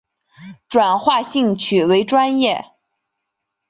[0.67, 2.65] 转化兴趣为专业